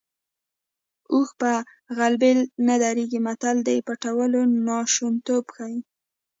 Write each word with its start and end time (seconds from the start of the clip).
اوښ 1.13 1.29
په 1.41 1.51
غلبېل 1.97 2.39
نه 2.67 2.75
درنېږي 2.81 3.19
متل 3.27 3.57
د 3.65 3.69
پټولو 3.87 4.39
ناشونیتوب 4.67 5.45
ښيي 5.55 5.79